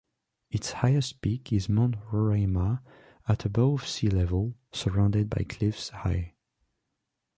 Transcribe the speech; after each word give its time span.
Its 0.49 0.71
highest 0.71 1.21
peak 1.21 1.53
is 1.53 1.69
Mount 1.69 1.93
Roraima 2.11 2.81
at 3.27 3.45
above 3.45 3.87
sea 3.87 4.09
level, 4.09 4.55
surrounded 4.71 5.29
by 5.29 5.45
cliffs 5.47 5.89
high. 5.89 6.33